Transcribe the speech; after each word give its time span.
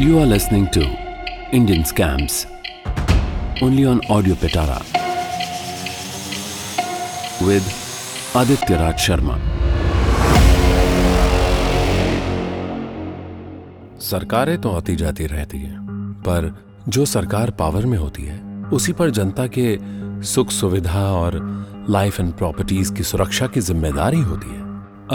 You 0.00 0.18
are 0.18 0.24
listening 0.24 0.66
to 0.74 0.82
Indian 1.52 1.82
Scams 1.82 2.36
only 3.60 3.84
on 3.84 4.00
Audio 4.08 4.34
Petara 4.34 4.78
with 7.40 7.66
Aditya 8.34 8.78
Raj 8.78 9.02
Sharma. 9.06 9.36
सरकारें 14.00 14.60
तो 14.60 14.70
आती 14.70 14.96
जाती 14.96 15.26
रहती 15.26 15.58
हैं, 15.58 15.80
पर 16.26 16.50
जो 16.88 17.04
सरकार 17.06 17.50
पावर 17.58 17.86
में 17.86 17.98
होती 17.98 18.22
है 18.22 18.38
उसी 18.72 18.92
पर 18.92 19.10
जनता 19.20 19.46
के 19.58 19.66
सुख 20.32 20.50
सुविधा 20.50 21.04
और 21.12 21.38
लाइफ 21.90 22.20
एंड 22.20 22.32
प्रॉपर्टीज़ 22.32 22.94
की 22.94 23.02
सुरक्षा 23.02 23.46
की 23.46 23.60
ज़िम्मेदारी 23.60 24.20
होती 24.30 24.48
है 24.48 24.58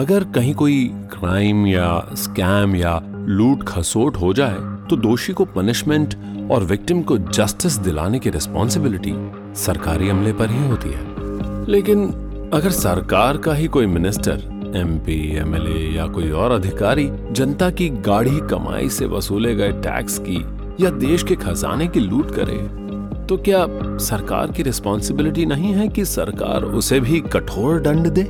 अगर 0.03 0.23
कहीं 0.35 0.53
कोई 0.55 0.87
क्राइम 1.17 1.67
या 1.67 1.89
स्कैम 2.17 2.75
या 2.75 2.99
लूट 3.27 3.67
खसोट 3.67 4.17
हो 4.17 4.33
जाए 4.33 4.74
तो 4.89 4.95
दोषी 4.95 5.33
को 5.33 5.45
पनिशमेंट 5.45 6.15
और 6.51 6.63
विक्टिम 6.63 7.01
को 7.01 7.17
जस्टिस 7.17 7.77
दिलाने 7.77 8.19
की 8.19 8.29
रिस्पॉन्सिबिलिटी 8.29 9.13
सरकारी 9.55 10.09
अमले 10.09 10.33
पर 10.33 10.49
ही 10.49 10.67
होती 10.69 10.89
है। 10.89 11.65
लेकिन 11.65 12.07
अगर 12.53 12.69
सरकार 12.69 13.37
का 13.37 13.53
ही 13.53 13.67
कोई 13.67 13.85
मिनिस्टर 13.85 14.55
एमपी 14.75 15.35
एमएलए 15.35 15.79
या 15.97 16.07
कोई 16.07 16.31
और 16.31 16.51
अधिकारी 16.51 17.09
जनता 17.31 17.69
की 17.69 17.89
गाढ़ी 17.89 18.39
कमाई 18.39 18.89
से 18.89 19.05
वसूले 19.05 19.55
गए 19.55 19.71
टैक्स 19.71 20.19
की 20.19 20.45
या 20.83 20.89
देश 20.89 21.23
के 21.23 21.35
खजाने 21.35 21.87
की 21.87 21.99
लूट 21.99 22.31
करे 22.31 22.85
तो 23.25 23.37
क्या 23.37 23.65
सरकार 23.97 24.51
की 24.51 24.63
रिस्पॉन्सिबिलिटी 24.63 25.45
नहीं 25.45 25.73
है 25.73 25.87
कि 25.87 26.05
सरकार 26.05 26.63
उसे 26.63 26.99
भी 26.99 27.19
कठोर 27.19 27.81
दंड 27.81 28.07
दे? 28.07 28.27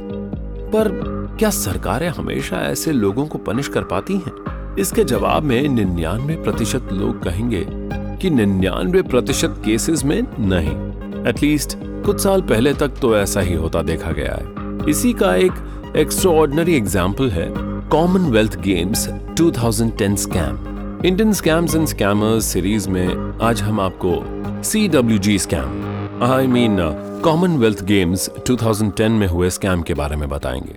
पर 0.65 0.89
क्या 1.39 1.49
सरकारें 1.49 2.09
हमेशा 2.09 2.57
ऐसे 2.57 2.91
लोगों 2.91 3.25
को 3.27 3.37
पनिश 3.37 3.67
कर 3.67 3.83
पाती 3.83 4.13
हैं? 4.13 4.31
इसके 4.79 5.03
जवाब 5.03 5.43
में 5.43 5.67
निन्यानवे 5.69 6.35
प्रतिशत 6.35 6.89
लोग 6.91 7.23
कहेंगे 7.23 7.65
कि 8.21 8.29
निन्यानवे 8.29 9.01
प्रतिशत 9.01 9.61
केसेस 9.65 10.03
में 10.05 10.21
नहीं। 10.39 10.75
एटलीस्ट 11.27 11.77
कुछ 12.05 12.19
साल 12.19 12.41
पहले 12.41 12.73
तक 12.73 12.97
तो 13.01 13.15
ऐसा 13.17 13.41
ही 13.41 13.53
होता 13.53 13.81
देखा 13.81 14.11
गया 14.11 14.33
है। 14.33 14.89
इसी 14.89 15.13
का 15.13 15.35
एक 15.35 15.93
एक्स्ट्राऑर्डिनरी 15.97 16.75
एग्ज़ाम्पल 16.75 17.29
है 17.29 17.47
Commonwealth 17.89 18.59
Games 18.59 19.07
2010 19.39 20.15
scam 20.17 21.01
Indian 21.05 21.33
scams 21.33 21.75
and 21.75 21.87
scammers 21.87 22.45
series 22.45 22.89
में 22.89 23.39
आज 23.41 23.61
हम 23.61 23.79
आपको 23.79 24.23
C 24.63 24.87
W 24.87 25.17
G 25.17 25.39
scam 25.39 26.23
I 26.23 26.47
mean 26.47 26.77
Commonwealth 27.23 27.83
Games 27.83 28.29
2010 28.49 29.09
में 29.09 29.27
हुए 29.27 29.49
स्कैम 29.49 29.81
के 29.81 29.93
बारे 29.93 30.15
में 30.15 30.29
बताएँगे। 30.29 30.75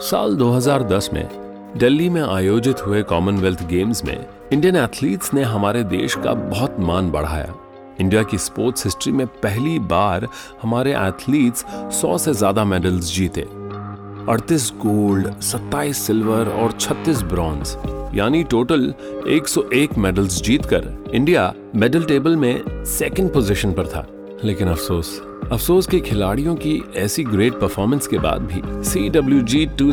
साल 0.00 0.36
2010 0.36 1.12
में 1.12 1.43
दिल्ली 1.78 2.08
में 2.08 2.20
आयोजित 2.22 2.80
हुए 2.86 3.02
कॉमनवेल्थ 3.02 3.62
गेम्स 3.66 4.04
में 4.04 4.26
इंडियन 4.52 4.76
एथलीट्स 4.76 5.32
ने 5.34 5.42
हमारे 5.42 5.82
देश 5.84 6.14
का 6.14 6.34
बहुत 6.34 6.76
मान 6.80 7.10
बढ़ाया। 7.10 7.54
इंडिया 8.00 8.22
की 8.22 8.38
स्पोर्ट्स 8.38 8.84
हिस्ट्री 8.84 9.12
में 9.12 9.26
पहली 9.42 9.78
बार 9.90 10.26
हमारे 10.62 10.92
एथलीट्स 10.96 11.64
100 11.92 12.18
से 12.18 12.34
ज़्यादा 12.34 12.64
मेडल्स 12.64 13.12
जीते। 13.14 13.42
38 14.28 14.70
गोल्ड 14.76 15.30
27 15.42 16.06
सिल्वर 16.06 16.48
और 16.52 16.78
36 16.80 17.22
ब्रॉन्ज 17.32 17.76
यानी 18.18 18.44
टोटल 18.44 18.92
101 19.28 19.98
मेडल्स 19.98 20.40
जीतकर 20.42 21.10
इंडिया 21.14 21.52
मेडल 21.76 22.04
टेबल 22.04 22.36
में 22.36 22.84
सेकंड 22.88 23.32
पोजीशन 23.32 23.72
पर 23.72 23.86
था। 23.86 24.06
लेकिन 24.44 24.68
अफसोस 24.68 25.20
अफसोस 25.44 25.86
के 25.86 25.98
खिलाड़ियों 26.00 26.54
की 26.54 26.82
ऐसी 26.96 27.22
ग्रेट 27.24 27.54
परफॉर्मेंस 27.54 28.06
के 28.06 28.18
बाद 28.18 28.42
भी 28.42 28.60
सी 28.84 29.08
डब्ल्यू 29.08 29.40
जी 29.42 29.64
टू 29.78 29.92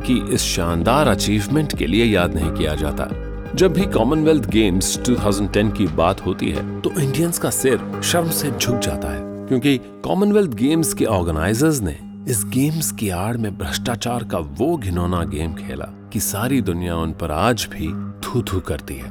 की 0.00 0.18
इस 0.34 0.42
शानदार 0.42 1.08
अचीवमेंट 1.08 1.76
के 1.78 1.86
लिए 1.86 2.04
याद 2.04 2.34
नहीं 2.34 2.50
किया 2.50 2.74
जाता। 2.74 3.08
जब 3.54 3.72
भी 3.72 3.84
कॉमनवेल्थ 3.84 4.48
गेम्स 4.50 4.98
2010 5.00 5.72
की 5.76 5.86
बात 5.96 6.24
होती 6.26 6.50
है 6.50 6.80
तो 6.80 6.90
इंडियंस 6.92 7.38
का 7.38 7.50
सिर 7.50 7.80
शर्म 8.02 8.30
से 8.30 8.50
झुक 8.50 8.78
जाता 8.78 9.08
है, 9.08 9.20
क्योंकि 9.48 9.76
कॉमनवेल्थ 10.04 10.50
गेम्स 10.50 10.92
के 10.94 11.04
ऑर्गेनाइजर्स 11.04 11.80
ने 11.80 11.98
इस 12.28 12.44
गेम्स 12.44 12.90
की 12.92 13.08
आड़ 13.08 13.36
में 13.36 13.56
भ्रष्टाचार 13.58 14.24
का 14.24 14.38
वो 14.38 14.76
घिनौना 14.76 15.22
गेम 15.24 15.54
खेला 15.54 15.92
कि 16.12 16.20
सारी 16.20 16.60
दुनिया 16.62 16.96
उन 16.96 17.12
पर 17.12 17.30
आज 17.30 17.68
भी 17.72 17.88
थू 18.20 18.42
थू 18.42 18.60
करती 18.60 18.94
है। 18.94 19.10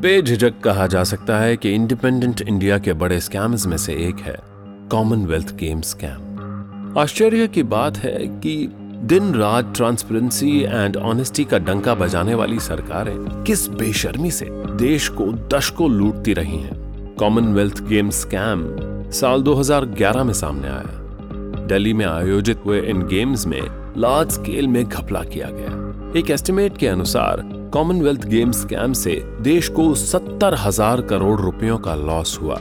बेझिझक 0.00 0.60
कहा 0.64 0.86
जा 0.86 1.02
सकता 1.04 1.38
है 1.38 1.56
कि 1.56 1.74
इंडिपेंडेंट 1.74 2.40
इंडिया 2.40 2.78
के 2.78 2.92
बड़े 2.92 3.20
स्कैम्स 3.20 3.66
में 3.66 3.76
से 3.76 3.94
एक 4.08 4.20
है। 4.20 4.38
कॉमनवेल्थ 4.90 5.54
गेम 5.54 5.80
स्कैम 5.80 6.98
आश्चर्य 6.98 7.46
की 7.48 7.62
बात 7.62 7.96
है 7.96 8.26
कि 8.40 8.54
दिन 9.04 9.34
रात 9.34 9.72
ट्रांसपेरेंसी 9.76 10.50
एंड 10.62 10.96
ऑनेस्टी 10.96 11.44
का 11.44 11.58
डंका 11.58 11.94
बजाने 11.94 12.34
वाली 12.34 12.58
सरकारें 12.60 13.44
किस 13.44 13.68
बेशर्मी 13.68 14.30
से 14.30 14.46
देश 14.76 15.08
को 15.08 15.26
दशकों 15.48 15.90
लूटती 15.90 16.32
रही 16.32 16.58
हैं। 16.58 17.14
कॉमनवेल्थ 17.14 17.82
गेम 17.82 18.10
स्कैम 18.10 18.64
साल 19.10 19.42
2011 19.42 20.24
में 20.24 20.32
सामने 20.32 20.68
आया। 20.68 21.66
दिल्ली 21.66 21.92
में 21.92 22.04
आयोजित 22.06 22.64
हुए 22.64 22.80
इन 22.80 23.02
गेम्स 23.02 23.46
में 23.46 23.60
लार्ज 23.96 24.30
स्केल 24.30 24.68
में 24.68 24.84
घपला 24.84 25.22
किया 25.24 25.50
गया। 25.50 26.18
एक 26.18 26.30
एस्टिमेट 26.30 26.78
के 26.78 26.88
अनुसार 26.88 27.42
कॉमनवेल्थ 27.72 28.26
गेम 28.26 28.52
स्कैम 28.52 28.92
से 28.92 29.14
देश 29.40 29.68
को 29.68 29.94
सत्तर 29.94 30.54
हज़ार 30.54 31.00
करोड़ 31.00 31.40
रुपयों 31.40 31.78
का 31.78 31.94
लॉस 31.94 32.38
हुआ। 32.42 32.60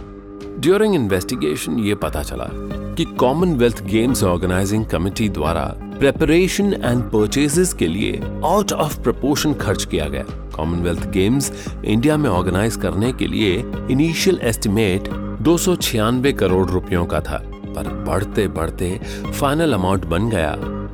ड्यूरिंग 0.59 0.95
इन्वेस्टिगेशन 0.95 1.77
ये 1.79 1.95
पता 1.95 2.21
चला 2.23 2.47
कि 2.95 3.03
कॉमनवेल्थ 3.19 3.81
गेम्स 3.83 4.23
ऑर्गेनाइजिंग 4.23 4.85
कमेटी 4.85 5.27
द्वारा 5.29 5.63
प्रेपरेशन 5.99 6.73
एंड 6.73 7.03
परचेजेस 7.11 7.73
के 7.73 7.87
लिए 7.87 8.19
आउट 8.45 8.71
ऑफ़ 8.73 8.99
प्रपोर्शन 9.03 9.53
खर्च 9.61 9.85
किया 9.85 10.07
गया। 10.07 10.23
कॉमनवेल्थ 10.55 11.07
गेम्स 11.11 11.51
इंडिया 11.85 12.17
में 12.17 12.29
ऑर्गेनाइज 12.29 12.75
करने 12.81 13.11
के 13.13 13.27
लिए 13.27 13.55
इनिशियल 13.91 14.39
एस्टिमेट 14.43 15.09
दो 15.41 15.55
सौ 15.57 15.75
छियानबे 15.77 16.31
करोड़ 16.33 16.67
रुपयों 16.69 17.05
का 17.05 17.21
था, 17.21 17.37
पर 17.75 17.93
बढ़ते 18.07 18.47
बढ़ते 18.49 18.99
फाइनल 19.31 19.73
अमाउंट 19.73 20.05
बन 20.07 20.29
गया 20.29 20.51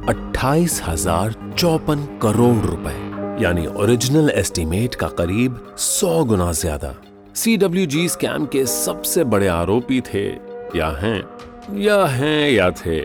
अट्ठाईस 0.09 0.81
हज़ार 0.87 1.35
चौपन 1.57 2.07
करोड़ 2.21 2.55
रुपए, 2.65 2.95
यानी 3.43 3.65
ओरिजिनल 3.67 4.29
एस्टिमेट 4.35 4.95
का 4.95 5.07
करीब 5.17 5.59
सौ 5.79 6.23
गुना 6.25 6.51
ज़्यादा। 6.53 6.95
सीडब्ल्यूजी 7.35 8.09
स्कैम 8.09 8.45
के 8.45 8.65
सबसे 8.65 9.23
बड़े 9.23 9.47
आरोपी 9.47 10.01
थे, 10.01 10.27
या 10.75 10.97
हैं 10.97 11.29
या 11.77 12.05
हैं 12.05 12.51
या 12.51 12.71
थे, 12.71 12.99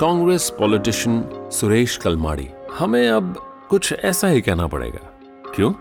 कांग्रेस 0.00 0.52
पॉलिटिशियन 0.58 1.24
सुरेश 1.52 1.96
कलमाड़ी। 1.96 2.48
हमें 2.78 3.08
अब 3.08 3.36
कुछ 3.70 3.92
ऐसा 3.92 4.28
ही 4.28 4.40
कहना 4.40 4.66
पड़ेगा। 4.66 5.20
क्यों? 5.54 5.72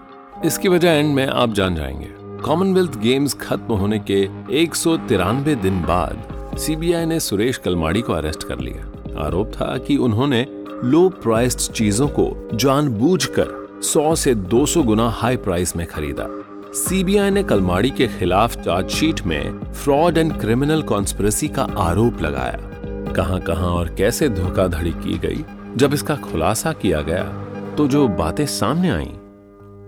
इसकी 0.45 0.67
वजह 0.67 0.90
एंड 0.90 1.16
में 1.16 1.28
आप 1.28 1.53
जान 1.53 1.75
जाएँगे। 1.75 2.09
कॉमनवेल्थ 2.44 2.97
गेम्स 2.97 3.34
खत्म 3.34 3.73
होने 3.73 4.00
के 4.00 4.29
एक 4.51 4.75
सौ 4.75 4.97
तिरानवे 4.97 5.56
दिन 5.56 5.81
बाद 5.81 6.28
सीबीआई 6.57 7.06
ने 7.06 7.19
सुरेश 7.19 7.57
कलमाड़ी 7.57 8.01
को 8.01 8.13
अरेस्ट 8.13 8.44
कर 8.44 8.59
लिया। 8.59 9.13
आरोप 9.25 9.51
था 9.53 9.78
कि 9.78 9.97
उन्होंने 9.97 10.47
लो 10.84 11.09
प्राइस्ड 11.09 11.73
चीज़ों 11.73 12.07
को 12.07 12.50
जानबूझकर 12.53 13.79
100 13.84 14.16
से 14.16 14.35
200 14.35 14.84
गुना 14.84 15.09
हाई 15.09 15.38
प्राइस 15.38 15.75
में 15.75 15.88
खरीदा। 15.88 16.44
सीबीआई 16.73 17.29
ने 17.31 17.41
कलमाड़ी 17.43 17.89
के 17.89 18.07
खिलाफ 18.07 18.55
चार्जशीट 18.55 19.21
में 19.21 19.73
फ्रॉड 19.73 20.17
एंड 20.17 20.33
क्रिमिनल 20.39 20.81
कॉन्स्पिरसी 20.81 21.47
का 21.47 21.63
आरोप 21.79 22.21
लगाया। 22.21 23.13
कहाँ 23.13 23.39
कहाँ 23.39 23.69
और 23.69 23.93
कैसे 23.95 24.29
धोखाधड़ी 24.29 24.91
की 24.91 25.17
गई? 25.17 25.43
जब 25.77 25.93
इसका 25.93 26.15
खुलासा 26.15 26.73
किया 26.73 27.01
गया 27.01 27.23
तो 27.75 27.87
जो 27.87 28.07
बातें 28.07 28.45
सामने 28.45 28.89
आई, 28.89 29.11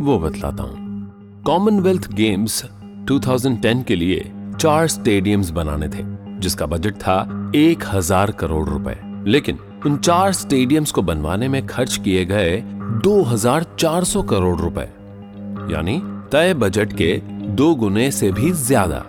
वो 0.01 0.17
बतलाता 0.19 0.63
हूँ। 0.63 1.41
कॉमनवेल्थ 1.45 2.11
गेम्स 2.13 2.63
2010 3.07 3.83
के 3.83 3.95
लिए 3.95 4.31
चार 4.59 4.88
स्टेडियम्स 4.88 5.49
बनाने 5.49 5.88
थे, 5.88 6.03
जिसका 6.39 6.66
बजट 6.66 6.95
था 6.95 7.51
एक 7.55 7.83
हज़ार 7.88 8.31
करोड़ 8.31 8.67
रुपए। 8.69 8.99
लेकिन 9.27 9.59
उन 9.85 9.97
चार 9.97 10.31
स्टेडियम्स 10.33 10.91
को 10.91 11.01
बनवाने 11.01 11.47
में 11.47 11.66
खर्च 11.67 11.97
किए 11.97 12.25
गए 12.25 12.61
2400 13.03 14.22
करोड़ 14.23 14.59
रुपए। 14.59 14.90
यानी 15.73 16.02
तय 16.34 16.53
बजट 16.53 16.94
के 16.94 17.16
दो 17.56 17.74
गुने 17.76 18.09
से 18.12 18.32
भी 18.32 18.52
ज़्यादा। 18.52 19.03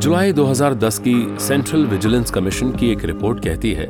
जुलाई 0.00 0.32
2010 0.32 0.98
की 0.98 1.14
सेंट्रल 1.40 1.86
विजिलेंस 1.86 2.30
कमीशन 2.30 2.70
की 2.72 2.90
एक 2.90 3.04
रिपोर्ट 3.04 3.42
कहती 3.44 3.72
है 3.72 3.86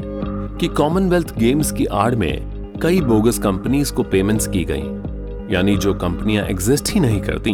कि 0.58 0.68
कॉमनवेल्थ 0.68 1.34
गेम्स 1.38 1.72
की 1.72 1.86
आड़ 1.86 2.14
में 2.14 2.78
कई 2.82 3.00
बोगस 3.00 3.38
कंपनीज़ 3.38 3.92
को 3.92 4.02
पेमेंट्स 4.02 4.46
की 4.46 4.64
गई, 4.64 5.52
यानी 5.54 5.76
जो 5.76 5.94
कंपनियाँ 5.94 6.46
एग्जिस्ट 6.46 6.94
ही 6.94 7.00
नहीं 7.00 7.20
करती, 7.20 7.52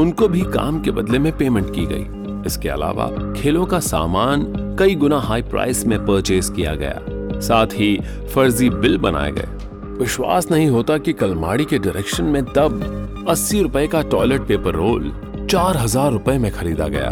उनको 0.00 0.28
भी 0.28 0.40
काम 0.40 0.80
के 0.82 0.90
बदले 0.90 1.18
में 1.18 1.30
पेमेंट 1.38 1.74
की 1.74 1.86
गई। 1.86 2.42
इसके 2.46 2.68
अलावा 2.68 3.10
खेलों 3.36 3.66
का 3.66 3.80
सामान 3.82 4.46
कई 4.78 4.94
गुना 4.94 5.18
हाई 5.18 5.42
प्राइस 5.42 5.86
में 5.86 5.98
परचेज 5.98 6.52
किया 6.56 6.74
गया, 6.74 6.98
साथ 7.40 7.66
ही 7.66 7.98
फर्जी 8.34 8.70
बिल 8.70 8.98
बनाए 8.98 9.32
गए। 9.32 9.48
विश्वास 9.98 10.50
नहीं 10.50 10.68
होता 10.68 10.98
कि 10.98 11.12
कलमाड़ी 11.12 11.64
के 11.64 11.78
डायरेक्शन 11.78 12.24
में 12.24 12.44
तब 12.44 13.03
अस्सी 13.28 13.60
रुपए 13.62 13.86
का 13.86 14.00
टॉयलेट 14.02 14.40
पेपर 14.40 14.74
रोल 14.74 15.12
चार 15.50 15.76
हज़ार 15.76 16.10
रुपए 16.12 16.36
में 16.38 16.50
खरीदा 16.52 16.88
गया। 16.88 17.10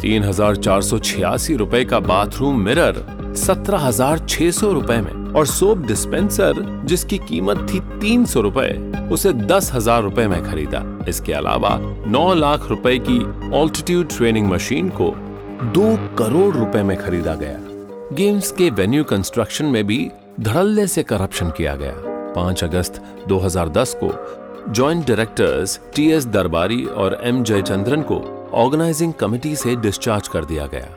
तीन 0.00 0.24
हज़ार 0.24 0.56
चार 0.56 0.82
सौ 0.82 0.98
छियासी 0.98 1.54
रुपए 1.56 1.84
का 1.84 2.00
बाथरूम 2.00 2.60
मिरर 2.60 3.02
सत्रह 3.36 3.78
हज़ार 3.78 4.18
छह 4.18 4.50
सौ 4.50 4.72
रुपए 4.72 5.00
में। 5.00 5.32
और 5.32 5.46
सोप 5.46 5.78
डिस्पेंसर 5.78 6.62
जिसकी 6.84 7.18
कीमत 7.18 7.66
थी 7.70 7.80
तीन 8.00 8.24
सौ 8.24 8.40
रुपए, 8.40 8.70
उसे 9.12 9.32
दस 9.32 9.72
हज़ार 9.74 10.02
रुपए 10.02 10.26
में 10.26 10.42
खरीदा। 10.44 10.84
इसके 11.08 11.32
अलावा 11.32 11.76
नौ 12.06 12.32
लाख 12.34 12.68
रुपए 12.70 12.98
की 13.08 13.18
ऑल्टीट्यूड 13.56 14.08
ट्रेनिंग 14.08 14.46
मशीन 14.46 14.88
को 15.00 15.10
दो 15.74 15.94
करोड़ 16.18 16.54
रुपए 16.56 16.82
में 16.82 16.96
खरीदा 16.96 17.34
गया। 17.34 17.58
गेम्स 18.16 18.52
के 18.52 18.70
वेन्यू 18.70 19.04
कंस्ट्रक्शन 19.04 19.64
में 19.66 19.86
भी 19.86 20.10
धड़ल्ले 20.40 20.86
से 20.86 21.02
करप्शन 21.02 21.50
किया 21.50 21.74
गया। 21.76 21.94
5 22.34 22.64
अगस्त 22.64 23.02
2010 23.28 23.94
को 23.94 24.08
जॉइंट 24.68 25.06
डायरेक्टर्स 25.06 25.80
टी 25.94 26.10
एस 26.12 26.26
दरबारी 26.26 26.84
और 26.84 27.20
एम 27.24 27.42
जयचंद्रन 27.42 28.02
को 28.02 28.16
ऑर्गेनाइजिंग 28.54 29.12
कमेटी 29.12 29.56
से 29.56 29.76
डिस्चार्ज 29.76 30.28
कर 30.28 30.44
दिया 30.44 30.66
गया। 30.66 30.96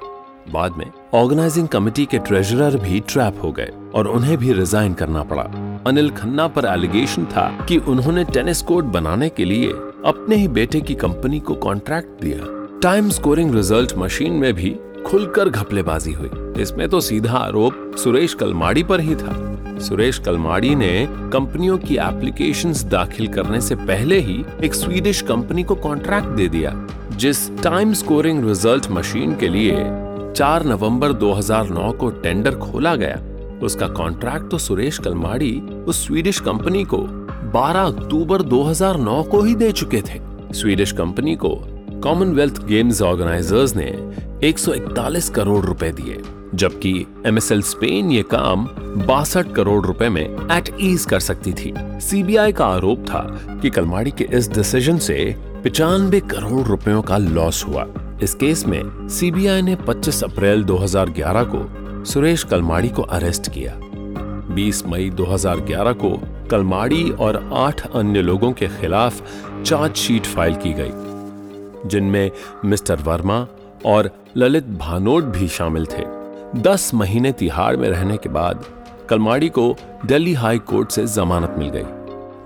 बाद 0.52 0.76
में 0.78 0.86
ऑर्गेनाइजिंग 1.14 1.68
कमेटी 1.68 2.06
के 2.06 2.18
ट्रेजरर 2.18 2.78
भी 2.78 3.00
ट्रैप 3.00 3.40
हो 3.44 3.52
गए 3.52 3.72
और 3.96 4.08
उन्हें 4.08 4.38
भी 4.38 4.54
रिजाइन 4.54 4.94
करना 4.94 5.24
पड़ा। 5.24 5.44
अनिल 5.88 6.10
खन्ना 6.10 6.48
पर 6.48 6.66
एलिगेशन 6.66 7.26
था 7.26 7.66
कि 7.70 7.78
उन्होंने 7.78 8.24
टेनिस 8.24 8.62
कोर्ट 8.62 8.86
बनाने 8.86 9.30
के 9.30 9.46
लिए 9.46 9.72
अपने 10.06 10.36
ही 10.36 10.48
बेटे 10.48 10.82
की 10.82 10.96
कंपनी 10.96 11.40
को 11.40 11.56
कॉन्ट्रैक्ट 11.56 12.22
दिया। 12.22 12.80
टाइम 12.84 13.10
स्कोरिंग 13.10 13.56
रिज़ल्ट 13.56 13.94
मशीन 13.98 14.34
में 14.34 14.54
भी 14.54 14.76
खुलकर 15.06 15.50
घपलेबाजी 15.50 16.14
हुई। 16.14 16.30
इसमें 16.62 16.90
तो 16.90 17.02
सीधा 17.02 17.38
आरोप 17.38 17.96
सुरेश 17.98 18.34
कलमाड़ी 18.34 18.84
पर 18.84 19.00
ही 19.00 19.16
था। 19.16 19.51
सुरेश 19.82 20.20
कलमाड़ी 20.20 20.74
ने 20.76 21.08
कंपनियों 21.34 21.78
की 21.78 21.96
एप्लीकेशंस 21.98 22.84
दाखिल 22.86 23.28
करने 23.28 23.62
से 23.62 23.76
पहले 23.76 24.20
ही 24.20 24.44
एक 24.64 24.74
स्वीडिश 24.74 25.22
कंपनी 25.22 25.64
को 25.64 25.76
कॉन्ट्रैक्ट 25.78 26.28
दे 26.28 26.48
दिया, 26.48 26.74
जिस 27.16 27.50
टाइम 27.64 27.94
स्कोरिंग 27.94 28.44
रिज़ल्ट 28.46 28.90
मशीन 28.92 29.36
के 29.36 29.50
लिए 29.50 29.76
4 30.36 30.66
नवंबर 30.66 31.14
2009 31.14 31.92
को 31.94 32.10
टेंडर 32.24 32.56
खोला 32.56 32.96
गया। 32.96 33.20
उसका 33.64 33.88
कॉन्ट्रैक्ट 33.88 34.50
तो 34.52 34.58
सुरेश 34.58 34.98
कलमाड़ी 34.98 35.60
उस 35.88 36.06
स्वीडिश 36.08 36.40
कंपनी 36.40 36.84
को 36.84 36.98
12 37.54 37.86
अक्टूबर 37.88 38.42
2009 38.44 39.24
को 39.24 39.42
ही 39.42 39.56
दे 39.56 39.72
चुके 39.72 40.02
थे। 40.02 40.20
स्वीडिश 40.54 40.92
कंपनी 40.92 41.36
को 41.36 41.56
कॉमनवेल्थ 42.04 42.64
गेम्स 42.66 43.02
ऑर्गेनाइजर्स 43.02 43.76
ने 43.76 43.92
141 44.44 45.30
करोड़ 45.30 45.64
रुपए 45.66 45.92
दिए। 45.92 46.22
जबकि 46.56 47.06
एमएसएल 47.26 47.62
स्पेन 47.62 48.12
ये 48.12 48.24
काम 48.24 48.68
बासठ 49.08 49.52
करोड़ 49.52 49.86
रुपए 49.86 50.10
में 50.10 50.24
एट 50.52 50.70
ईज 50.82 51.06
कर 51.06 51.20
सकती 51.20 51.54
थी। 51.54 51.74
सीबीआई 52.02 52.52
का 52.52 52.66
आरोप 52.66 53.06
था 53.08 53.22
कि 53.62 53.70
कलमाड़ी 53.70 54.12
के 54.12 54.24
इस 54.24 54.50
डिसीज़न 54.52 54.98
से 54.98 55.36
पिचानवे 55.64 56.20
करोड़ 56.20 56.68
रुपयों 56.68 57.02
का 57.02 57.18
लॉस 57.18 57.66
हुआ। 57.68 57.86
इस 58.24 58.36
केस 58.36 58.66
में 58.66 59.08
सीबीआई 59.10 59.62
ने 59.62 59.76
25 59.76 60.24
अप्रैल 60.24 60.64
2011 60.64 61.44
को 61.44 62.04
सुरेश 62.06 62.44
कलमाड़ी 62.44 62.90
को 62.90 63.02
अरेस्ट 63.02 63.52
किया। 63.52 63.80
20 64.56 64.86
मई 64.88 65.10
2011 65.10 65.94
को 65.94 66.18
कलमाड़ी 66.52 67.10
और 67.10 67.50
आठ 67.54 67.86
अन्य 67.96 68.22
लोगों 68.22 68.52
के 68.52 68.68
खिलाफ 68.68 69.22
चार्जशीट 69.64 70.26
फ़ाइल 70.26 70.56
की 70.56 70.74
गई, 70.74 71.90
जिनमें 71.90 72.32
मिस्टर 72.66 72.96
वर्मा 72.96 73.48
और 73.86 74.10
ललित 74.38 74.68
भानोट 74.80 75.24
भी 75.24 75.48
शामिल 75.48 75.86
थे। 75.86 76.21
दस 76.56 76.94
महीने 76.94 77.32
तिहाड़ 77.32 77.76
में 77.76 77.90
रहने 77.90 78.18
के 78.18 78.30
बाद 78.30 78.66
कलमाड़ी 79.10 79.50
को 79.50 79.76
दिल्ली 80.06 80.34
हाई 80.34 80.60
कोर्ट 80.60 80.92
से 80.92 81.06
जमानत 81.08 81.56
मिल 81.58 81.70
गई। 81.70 81.84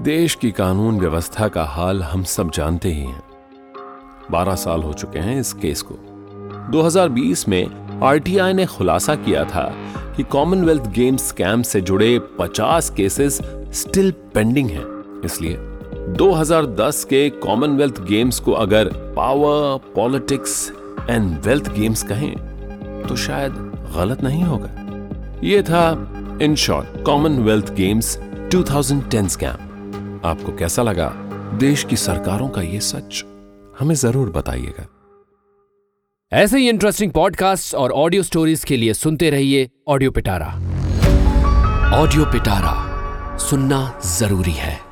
देश 0.03 0.35
की 0.35 0.51
कानून 0.51 0.99
व्यवस्था 0.99 1.47
का 1.47 1.63
हाल 1.63 2.03
हम 2.03 2.23
सब 2.23 2.51
जानते 2.51 2.89
ही 2.89 3.01
हैं। 3.01 3.23
12 4.31 4.55
साल 4.55 4.81
हो 4.81 4.93
चुके 4.93 5.19
हैं 5.19 5.39
इस 5.39 5.53
केस 5.53 5.81
को। 5.81 5.95
2020 6.71 7.47
में 7.49 7.67
आरटीआई 8.03 8.53
ने 8.53 8.65
खुलासा 8.65 9.15
किया 9.15 9.43
था 9.43 9.73
कि 10.17 10.23
कॉमनवेल्थ 10.23 10.87
गेम्स 10.87 11.27
स्कैम 11.27 11.61
से 11.61 11.81
जुड़े 11.81 12.19
50 12.39 12.89
केसेस 12.89 13.41
स्टिल 13.71 14.11
पेंडिंग 14.11 14.69
हैं। 14.69 15.21
इसलिए 15.25 15.57
2010 16.17 17.03
के 17.03 17.29
कॉमनवेल्थ 17.29 18.01
गेम्स 18.01 18.39
को 18.39 18.51
अगर 18.51 18.85
power 19.15 19.77
politics 19.95 20.71
and 21.09 21.39
wealth 21.45 21.73
games 21.73 22.03
कहें 22.03 22.35
तो 23.07 23.15
शायद 23.15 23.74
गलत 23.93 24.23
नहीं 24.23 24.43
होगा। 24.43 25.39
यह 25.43 25.61
था 25.61 26.37
in 26.41 26.55
short 26.55 27.03
Commonwealth 27.05 27.73
Games 27.73 28.17
2010 28.51 29.27
scam 29.27 30.21
आपको 30.25 30.55
कैसा 30.55 30.83
लगा? 30.83 31.11
देश 31.59 31.83
की 31.83 31.95
सरकारों 31.95 32.49
का 32.49 32.61
यह 32.61 32.79
सच 32.79 33.23
हमें 33.79 33.95
ज़रूर 33.95 34.29
बताइएगा। 34.29 34.87
ऐसे 36.31 36.57
ही 36.57 36.69
इंटरेस्टिंग 36.69 37.11
पॉडकास्ट 37.11 37.75
और 37.75 37.91
ऑडियो 37.91 38.23
स्टोरीज 38.23 38.63
के 38.63 38.77
लिए 38.77 38.93
सुनते 38.93 39.29
रहिए 39.29 39.69
ऑडियो 39.87 40.11
पिटारा 40.11 40.47
ऑडियो 41.93 42.25
पिटारा 42.25 43.37
सुनना 43.37 43.99
ज़रूरी 44.05 44.51
है। 44.51 44.84